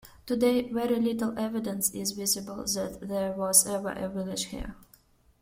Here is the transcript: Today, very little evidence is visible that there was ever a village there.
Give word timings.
Today, 0.25 0.67
very 0.71 0.95
little 0.99 1.37
evidence 1.37 1.91
is 1.93 2.13
visible 2.13 2.63
that 2.73 2.97
there 3.07 3.33
was 3.33 3.67
ever 3.67 3.89
a 3.91 4.09
village 4.09 4.49
there. 4.49 4.75